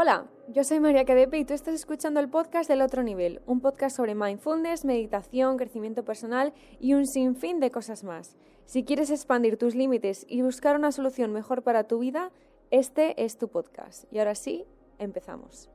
[0.00, 3.60] Hola, yo soy María Cadepe y tú estás escuchando el podcast del otro nivel, un
[3.60, 8.36] podcast sobre mindfulness, meditación, crecimiento personal y un sinfín de cosas más.
[8.64, 12.30] Si quieres expandir tus límites y buscar una solución mejor para tu vida,
[12.70, 14.04] este es tu podcast.
[14.12, 14.66] Y ahora sí,
[15.00, 15.68] empezamos.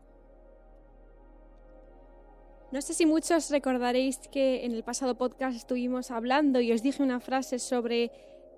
[2.71, 7.04] No sé si muchos recordaréis que en el pasado podcast estuvimos hablando y os dije
[7.04, 8.10] una frase sobre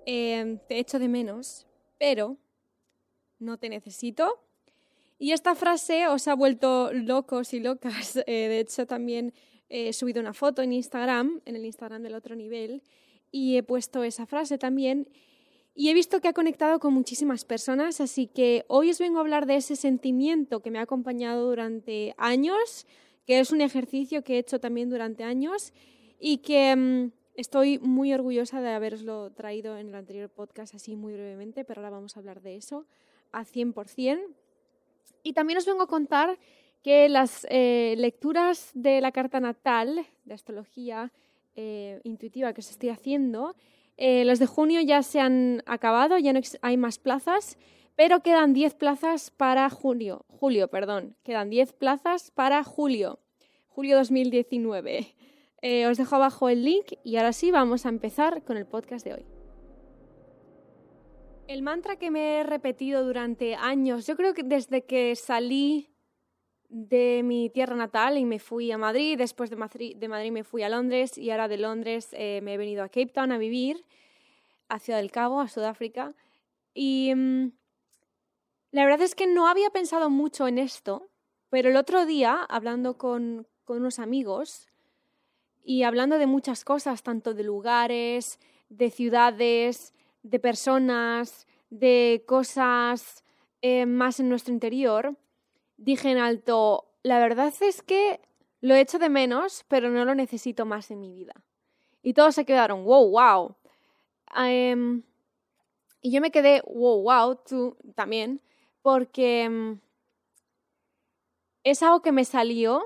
[0.06, 1.66] eh, te echo de menos,
[1.98, 2.36] pero
[3.40, 4.45] no te necesito
[5.18, 8.16] y esta frase os ha vuelto locos y locas.
[8.26, 9.32] Eh, de hecho, también
[9.68, 12.82] he subido una foto en Instagram, en el Instagram del otro nivel,
[13.30, 15.08] y he puesto esa frase también.
[15.74, 19.20] Y he visto que ha conectado con muchísimas personas, así que hoy os vengo a
[19.20, 22.86] hablar de ese sentimiento que me ha acompañado durante años,
[23.26, 25.72] que es un ejercicio que he hecho también durante años
[26.18, 31.12] y que mm, estoy muy orgullosa de haberoslo traído en el anterior podcast así muy
[31.12, 32.86] brevemente, pero ahora vamos a hablar de eso
[33.32, 34.18] a 100%.
[35.26, 36.38] Y también os vengo a contar
[36.84, 41.12] que las eh, lecturas de la carta natal, de astrología
[41.56, 43.56] eh, intuitiva que os estoy haciendo,
[43.96, 47.58] eh, los de junio ya se han acabado, ya no hay más plazas,
[47.96, 53.18] pero quedan 10 plazas para julio, julio, perdón, quedan 10 plazas para julio,
[53.66, 55.12] julio 2019.
[55.90, 59.14] os dejo abajo el link y ahora sí vamos a empezar con el podcast de
[59.14, 59.35] hoy.
[61.48, 65.88] El mantra que me he repetido durante años, yo creo que desde que salí
[66.68, 70.42] de mi tierra natal y me fui a Madrid, después de Madrid, de Madrid me
[70.42, 73.38] fui a Londres y ahora de Londres eh, me he venido a Cape Town a
[73.38, 73.84] vivir,
[74.68, 76.14] a Ciudad del Cabo, a Sudáfrica.
[76.74, 77.52] Y mm,
[78.72, 81.08] la verdad es que no había pensado mucho en esto,
[81.48, 84.66] pero el otro día, hablando con, con unos amigos
[85.62, 89.94] y hablando de muchas cosas, tanto de lugares, de ciudades,
[90.30, 93.24] de personas, de cosas
[93.62, 95.16] eh, más en nuestro interior,
[95.76, 98.20] dije en alto, la verdad es que
[98.60, 101.34] lo he hecho de menos, pero no lo necesito más en mi vida.
[102.02, 103.56] Y todos se quedaron, wow, wow.
[104.36, 105.02] Em,
[106.00, 108.40] y yo me quedé, wow, wow, tú también,
[108.82, 109.80] porque em,
[111.62, 112.82] es algo que me salió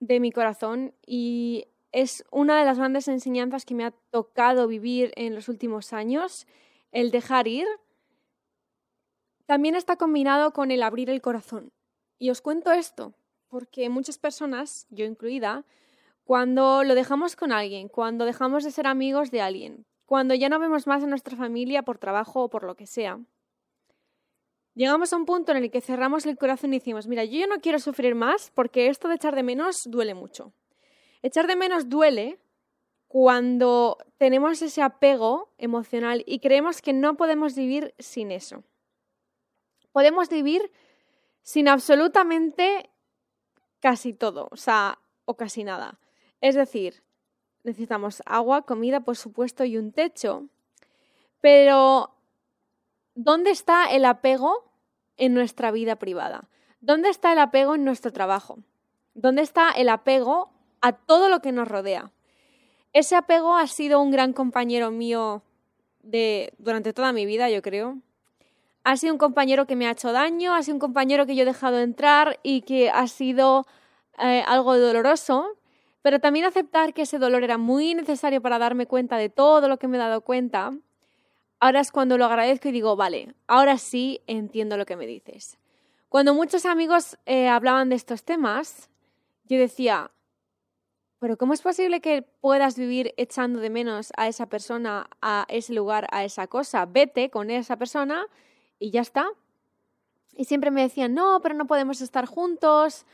[0.00, 5.12] de mi corazón y es una de las grandes enseñanzas que me ha tocado vivir
[5.16, 6.46] en los últimos años,
[6.92, 7.66] el dejar ir.
[9.46, 11.72] También está combinado con el abrir el corazón.
[12.18, 13.14] Y os cuento esto,
[13.48, 15.64] porque muchas personas, yo incluida,
[16.24, 20.58] cuando lo dejamos con alguien, cuando dejamos de ser amigos de alguien, cuando ya no
[20.60, 23.18] vemos más a nuestra familia por trabajo o por lo que sea,
[24.74, 27.60] llegamos a un punto en el que cerramos el corazón y decimos, mira, yo no
[27.60, 30.52] quiero sufrir más porque esto de echar de menos duele mucho.
[31.22, 32.38] Echar de menos duele
[33.08, 38.62] cuando tenemos ese apego emocional y creemos que no podemos vivir sin eso.
[39.92, 40.70] Podemos vivir
[41.42, 42.90] sin absolutamente
[43.80, 45.98] casi todo, o sea, o casi nada.
[46.40, 47.02] Es decir,
[47.64, 50.46] necesitamos agua, comida, por supuesto, y un techo.
[51.40, 52.14] Pero,
[53.14, 54.70] ¿dónde está el apego
[55.16, 56.48] en nuestra vida privada?
[56.80, 58.58] ¿Dónde está el apego en nuestro trabajo?
[59.14, 62.10] ¿Dónde está el apego a todo lo que nos rodea.
[62.92, 65.42] Ese apego ha sido un gran compañero mío
[66.02, 67.98] de, durante toda mi vida, yo creo.
[68.82, 71.42] Ha sido un compañero que me ha hecho daño, ha sido un compañero que yo
[71.42, 73.66] he dejado entrar y que ha sido
[74.18, 75.46] eh, algo doloroso,
[76.02, 79.78] pero también aceptar que ese dolor era muy necesario para darme cuenta de todo lo
[79.78, 80.72] que me he dado cuenta.
[81.60, 85.58] Ahora es cuando lo agradezco y digo, vale, ahora sí entiendo lo que me dices.
[86.08, 88.88] Cuando muchos amigos eh, hablaban de estos temas,
[89.44, 90.10] yo decía,
[91.20, 95.74] pero ¿cómo es posible que puedas vivir echando de menos a esa persona, a ese
[95.74, 96.86] lugar, a esa cosa?
[96.86, 98.26] Vete con esa persona
[98.78, 99.28] y ya está.
[100.34, 103.04] Y siempre me decían, no, pero no podemos estar juntos,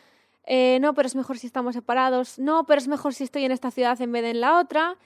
[0.45, 3.51] eh, no, pero es mejor si estamos separados, no, pero es mejor si estoy en
[3.51, 4.97] esta ciudad en vez de en la otra.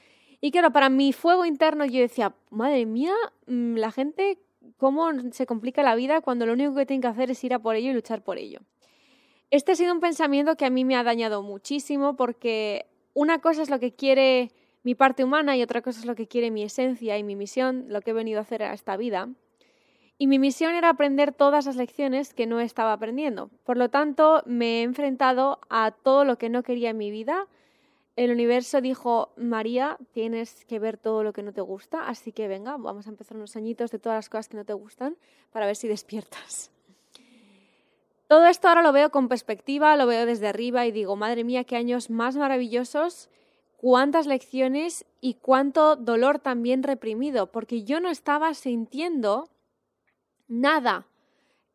[0.43, 3.15] Y claro, para mi fuego interno yo decía, madre mía,
[3.47, 4.39] mm, la gente,
[4.77, 7.59] cómo se complica la vida cuando lo único que tienen que hacer es ir a
[7.61, 8.61] por ello y luchar por ello.
[9.51, 12.87] Este ha sido un pensamiento que a mí me ha dañado muchísimo porque
[13.21, 14.51] una cosa es lo que quiere
[14.83, 17.85] mi parte humana y otra cosa es lo que quiere mi esencia y mi misión,
[17.89, 19.29] lo que he venido a hacer a esta vida.
[20.17, 23.51] Y mi misión era aprender todas las lecciones que no estaba aprendiendo.
[23.65, 27.47] Por lo tanto, me he enfrentado a todo lo que no quería en mi vida.
[28.17, 32.49] El universo dijo, María, tienes que ver todo lo que no te gusta, así que
[32.49, 35.19] venga, vamos a empezar unos añitos de todas las cosas que no te gustan
[35.53, 36.71] para ver si despiertas.
[38.31, 41.65] Todo esto ahora lo veo con perspectiva, lo veo desde arriba y digo, madre mía,
[41.65, 43.29] qué años más maravillosos,
[43.77, 49.51] cuántas lecciones y cuánto dolor también reprimido, porque yo no estaba sintiendo
[50.47, 51.09] nada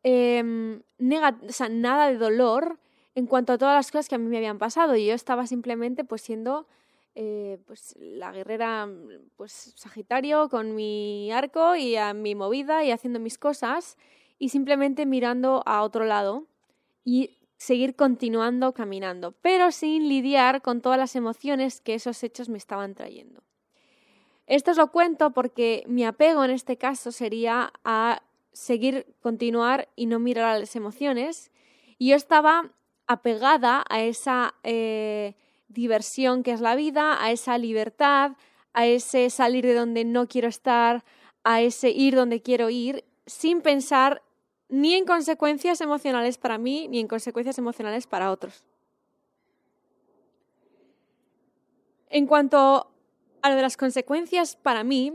[0.02, 2.80] em, nada de dolor
[3.14, 4.96] en cuanto a todas las cosas que a mí me habían pasado.
[4.96, 6.66] Y yo estaba simplemente pues siendo
[7.14, 8.88] eh, pues la guerrera
[9.36, 13.98] pues Sagitario con mi arco y a mi movida y haciendo mis cosas
[14.38, 16.46] y simplemente mirando a otro lado
[17.04, 22.58] y seguir continuando caminando, pero sin lidiar con todas las emociones que esos hechos me
[22.58, 23.42] estaban trayendo.
[24.46, 28.22] Esto os lo cuento porque mi apego en este caso sería a
[28.52, 31.50] seguir, continuar y no mirar a las emociones.
[31.98, 32.72] Y yo estaba
[33.06, 35.34] apegada a esa eh,
[35.68, 38.32] diversión que es la vida, a esa libertad,
[38.72, 41.04] a ese salir de donde no quiero estar,
[41.42, 44.22] a ese ir donde quiero ir, sin pensar
[44.68, 48.64] ni en consecuencias emocionales para mí, ni en consecuencias emocionales para otros.
[52.08, 52.92] En cuanto
[53.42, 55.12] a lo de las consecuencias para mí,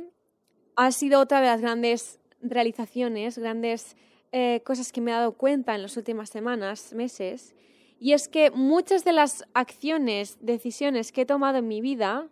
[0.76, 3.96] ha sido otra de las grandes realizaciones, grandes
[4.32, 7.54] eh, cosas que me he dado cuenta en las últimas semanas, meses,
[8.00, 12.30] y es que muchas de las acciones, decisiones que he tomado en mi vida,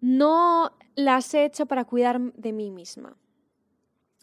[0.00, 3.16] no las he hecho para cuidar de mí misma.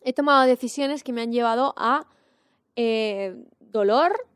[0.03, 2.07] He tomado decisiones que me han llevado a
[2.75, 4.27] eh, dolor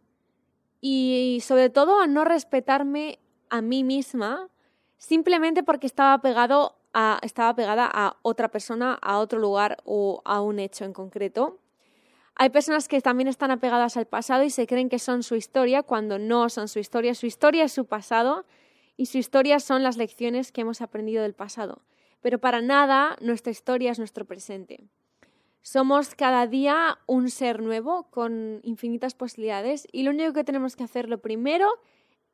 [0.82, 3.20] y sobre todo a no respetarme
[3.50, 4.50] a mí misma
[4.98, 10.42] simplemente porque estaba pegado a, estaba pegada a otra persona, a otro lugar o a
[10.42, 11.60] un hecho en concreto.
[12.36, 15.84] Hay personas que también están apegadas al pasado y se creen que son su historia
[15.84, 17.14] cuando no son su historia.
[17.16, 18.46] Su historia es su pasado
[18.98, 21.82] y su historia son las lecciones que hemos aprendido del pasado.
[22.22, 24.88] Pero para nada nuestra historia es nuestro presente.
[25.66, 30.84] Somos cada día un ser nuevo con infinitas posibilidades y lo único que tenemos que
[30.84, 31.70] hacer lo primero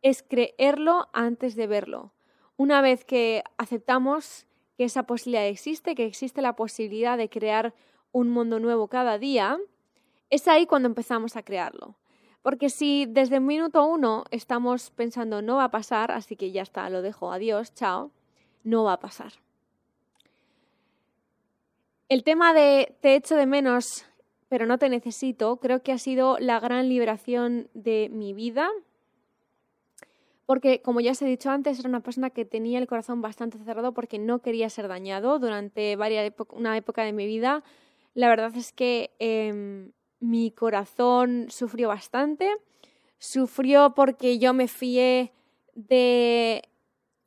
[0.02, 2.12] es creerlo antes de verlo.
[2.58, 7.76] Una vez que aceptamos que esa posibilidad existe, que existe la posibilidad de crear
[8.12, 9.60] un mundo nuevo cada día,
[10.32, 11.98] es ahí cuando empezamos a crearlo.
[12.42, 16.64] Porque si desde el minuto uno estamos pensando no va a pasar, así que ya
[16.64, 18.10] está, lo dejo, adiós, chao,
[18.64, 19.34] no va a pasar.
[22.10, 24.04] El tema de te echo de menos,
[24.48, 28.68] pero no te necesito, creo que ha sido la gran liberación de mi vida.
[30.48, 33.60] Porque, como ya os he dicho antes, era una persona que tenía el corazón bastante
[33.60, 37.64] cerrado porque no quería ser dañado durante varias una época de mi vida.
[38.16, 42.50] La verdad es que em, mi corazón sufrió bastante.
[43.20, 45.32] Sufrió porque yo me fié
[45.76, 46.64] de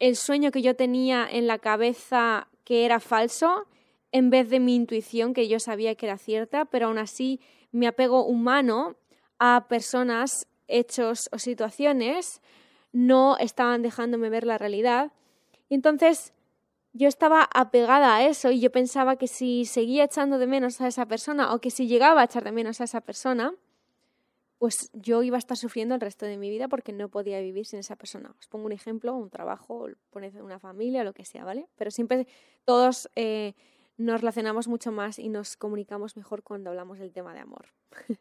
[0.00, 3.68] el sueño que yo tenía en la cabeza que era falso,
[4.12, 7.40] en vez de mi intuición que yo sabía que era cierta, pero aún así
[7.72, 8.96] mi apego humano
[9.38, 12.40] a personas, hechos o situaciones
[12.92, 15.12] no estaban dejándome ver la realidad.
[15.70, 16.32] Entonces
[16.92, 20.86] yo estaba apegada a eso y yo pensaba que si seguía echando de menos a
[20.86, 23.54] esa persona o que si llegaba a echar de menos a esa persona,
[24.58, 27.66] pues yo iba a estar sufriendo el resto de mi vida porque no podía vivir
[27.66, 28.32] sin esa persona.
[28.38, 31.66] Os pongo un ejemplo, un trabajo, una familia, lo que sea, ¿vale?
[31.76, 32.28] Pero siempre
[32.64, 33.54] todos eh,
[33.96, 37.66] nos relacionamos mucho más y nos comunicamos mejor cuando hablamos del tema de amor.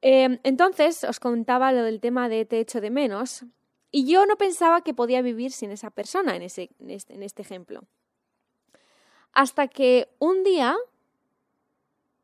[0.00, 3.44] Em, entonces, os contaba lo del tema de te echo de menos,
[3.90, 7.42] y yo no pensaba que podía vivir sin esa persona en, ese, este, en, este,
[7.42, 7.84] ejemplo.
[9.32, 10.76] Hasta que un día,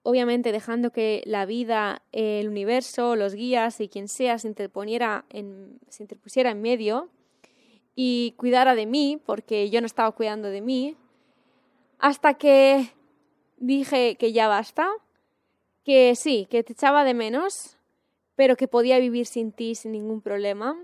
[0.02, 5.80] obviamente dejando que la vida, el universo, los guías y quien sea se, interponiera en,
[5.88, 7.08] se interpusiera en medio
[7.94, 10.96] y cuidara de mí, porque yo no estaba cuidando de mí,
[12.04, 12.92] hasta que
[13.56, 14.86] dije que ya basta,
[15.84, 17.78] que sí, que te echaba de menos,
[18.36, 20.76] pero que podía vivir sin ti sin ningún problema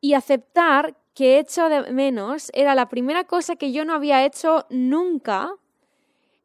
[0.00, 4.64] y aceptar que hecho de menos era la primera cosa que yo no había hecho
[4.70, 5.56] nunca.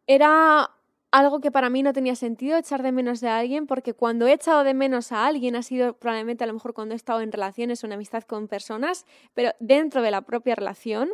[0.08, 0.72] Era
[1.12, 4.34] algo que para mí no tenía sentido echar de menos de alguien, porque cuando he
[4.34, 7.32] echado de menos a alguien ha sido probablemente a lo mejor cuando he estado en
[7.32, 11.12] relaciones o en amistad con personas, pero dentro de la propia relación,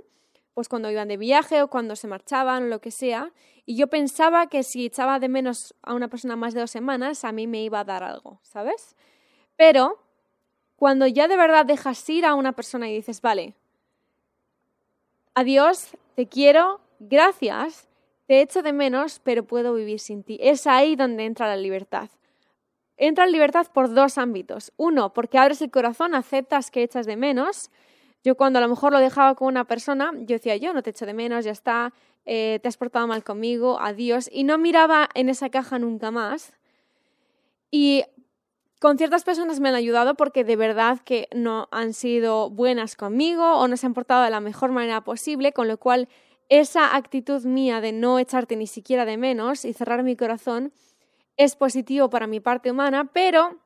[0.56, 3.32] pues cuando iban de viaje o cuando se marchaban o lo que sea,
[3.66, 7.26] y yo pensaba que si echaba de menos a una persona más de dos semanas,
[7.26, 8.96] a mí me iba a dar algo, ¿sabes?
[9.58, 10.00] Pero
[10.78, 13.54] cuando ya de verdad dejas ir a una persona y dices, vale,
[15.34, 17.90] adiós, te quiero, gracias,
[18.26, 20.38] te echo de menos, pero puedo vivir sin ti.
[20.42, 22.10] Es ahí donde entra la libertad.
[22.96, 24.72] Entra la libertad por dos ámbitos.
[24.78, 27.70] Uno, porque abres el corazón, aceptas que echas de menos.
[28.26, 30.90] Yo cuando a lo mejor lo dejaba con una persona, yo decía, yo no te
[30.90, 31.94] echo de menos, ya está,
[32.26, 34.32] eh, te has portado mal conmigo, adiós.
[34.34, 36.52] Y no miraba en esa caja nunca más.
[37.70, 38.04] Y
[38.80, 43.60] con ciertas personas me han ayudado porque de verdad que no han sido buenas conmigo
[43.60, 46.10] o no se han portado de la mejor manera posible, con lo cual
[46.50, 50.74] esa actitud mía de no echarte ni siquiera de menos y cerrar mi corazón
[51.38, 53.60] es positivo para mi parte humana, pero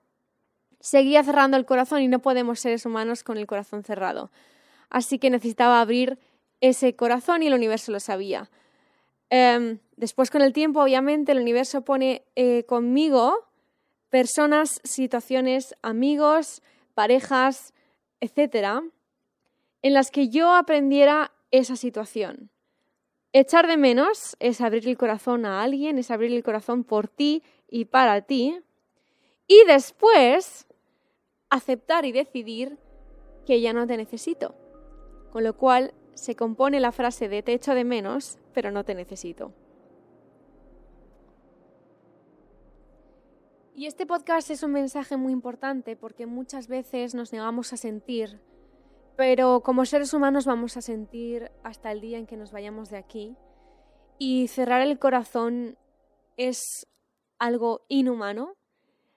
[0.80, 4.32] seguía cerrando el corazón y no podemos seres humanos con el corazón cerrado.
[4.90, 6.18] Así que necesitaba abrir
[6.62, 8.50] ese corazón y el universo lo sabía.
[9.30, 13.48] Em, después, con el tiempo, obviamente, el universo pone eh, conmigo
[14.10, 16.64] personas, situaciones, amigos,
[16.96, 17.74] parejas,
[18.20, 18.84] etcétera,
[19.82, 22.50] en las que yo aprendiera esa situación.
[23.32, 27.44] Echar de menos es abrir el corazón a alguien, es abrir el corazón por ti
[27.70, 28.60] y para ti.
[29.48, 30.66] Y después
[31.50, 32.78] aceptar y decidir
[33.46, 34.56] que ya no te necesito.
[35.32, 38.96] Con lo cual se compone la frase de te echo de menos, pero no te
[38.96, 39.54] necesito.
[43.74, 48.42] Y este podcast es un mensaje muy importante porque muchas veces nos negamos a sentir,
[49.16, 52.98] pero como seres humanos vamos a sentir hasta el día en que nos vayamos de
[52.98, 53.38] aquí.
[54.18, 55.78] Y cerrar el corazón
[56.36, 56.88] es
[57.38, 58.58] algo inhumano,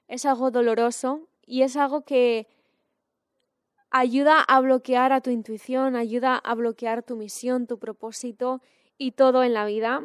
[0.07, 2.46] es algo doloroso y es algo que
[3.90, 8.62] ayuda a bloquear a tu intuición, ayuda a bloquear tu misión, tu propósito
[8.96, 10.02] y todo en la vida.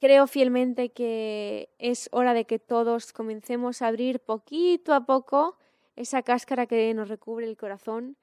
[0.00, 5.56] Creo fielmente que es hora de que todos comencemos a abrir poquito a poco
[5.96, 8.16] esa cáscara que nos recubre el corazón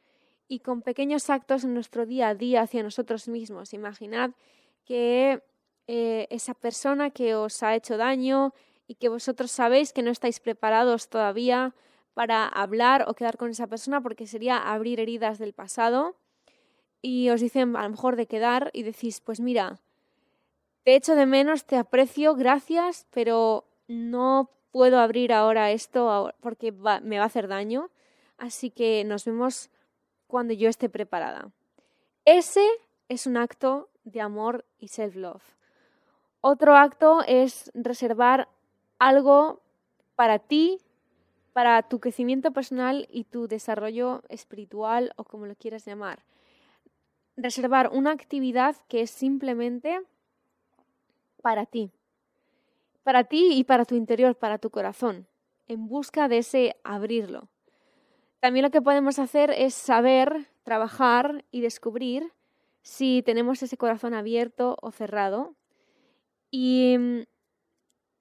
[0.47, 3.73] y con pequeños actos en nuestro día a día hacia nosotros mismos.
[3.73, 4.31] Imaginad
[4.85, 5.41] que
[5.87, 8.53] eh, esa persona que os ha hecho daño
[8.87, 11.73] y que vosotros sabéis que no estáis preparados todavía
[12.13, 16.15] para hablar o quedar con esa persona porque sería abrir heridas del pasado
[17.01, 19.79] y os dicen a lo mejor de quedar y decís, pues mira,
[20.83, 27.17] te echo de menos, te aprecio, gracias, pero no puedo abrir ahora esto porque me
[27.17, 27.89] va a hacer daño,
[28.37, 29.69] así que nos vemos
[30.27, 31.51] cuando yo esté preparada.
[32.23, 32.65] Ese
[33.07, 35.43] es un acto de amor y self-love.
[36.41, 38.47] Otro acto es reservar
[38.99, 39.61] algo
[40.15, 40.79] para ti
[41.55, 46.25] para tu crecimiento personal y tu desarrollo espiritual o como lo quieras llamar.
[47.37, 50.01] Reservar una actividad que es simplemente
[51.41, 51.91] para ti,
[53.03, 55.27] para ti y para tu interior, para tu corazón,
[55.69, 57.47] en busca de ese abrirlo.
[58.41, 62.33] También lo que podemos hacer es saber, trabajar y descubrir
[62.81, 65.55] si tenemos ese corazón abierto o cerrado.
[66.51, 67.21] Y mm,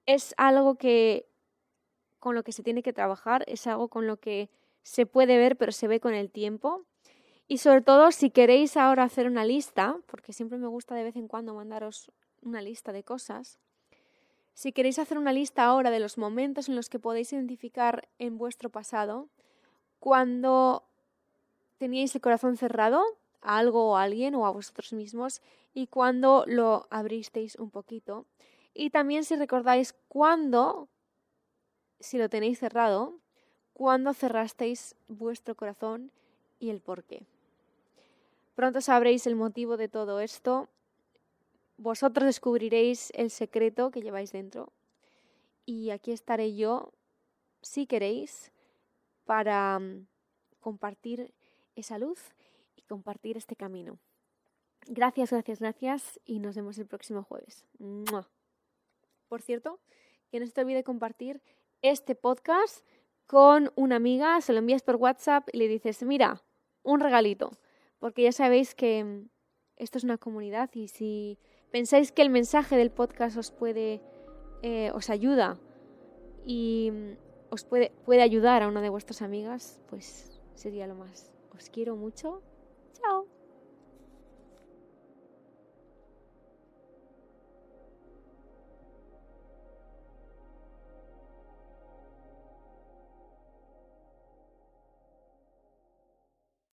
[0.05, 1.27] es algo que
[2.19, 4.49] con lo que se tiene que trabajar, es algo con lo que
[4.81, 6.85] se puede ver, pero se ve con el tiempo.
[7.47, 11.15] Y sobre todo, si queréis ahora hacer una lista, porque siempre me gusta de vez
[11.15, 13.59] en cuando mandaros una lista de cosas,
[14.55, 18.37] si queréis hacer una lista ahora de los momentos en los que podéis identificar en
[18.37, 19.27] vuestro pasado
[19.99, 20.85] cuando
[21.77, 23.03] teníais el corazón cerrado
[23.41, 25.41] a algo o a alguien o a vosotros mismos
[25.73, 28.25] y cuando lo abristeis un poquito.
[28.75, 30.89] Y también si recordáis cuándo
[31.99, 33.19] si lo tenéis cerrado,
[33.73, 36.11] cuándo cerrasteis vuestro corazón
[36.59, 37.25] y el por qué.
[38.53, 40.69] Pronto sabréis el motivo de todo esto.
[41.77, 44.71] Vosotros descubriréis el secreto que lleváis dentro.
[45.65, 46.93] Y aquí estaré yo,
[47.61, 48.51] si queréis,
[49.25, 50.07] para mm,
[50.59, 51.33] compartir
[51.75, 52.19] esa luz
[52.75, 53.97] y compartir este camino.
[54.87, 57.65] Gracias, gracias, gracias y nos vemos el próximo jueves.
[59.27, 59.79] Por cierto,
[60.29, 61.41] que no se te olvide compartir
[61.81, 62.85] este podcast
[63.27, 66.43] con una amiga, se lo envías por WhatsApp y le dices, mira,
[66.83, 67.51] un regalito,
[67.99, 69.29] porque ya sabéis que mm,
[69.77, 71.39] esto es una comunidad y si
[71.71, 74.01] pensáis que el mensaje del podcast os puede,
[74.61, 75.59] eh, os ayuda
[76.45, 77.17] y mm,
[77.49, 81.31] os puede, puede ayudar a una de vuestras amigas, pues sería lo más.
[81.55, 82.43] Os quiero mucho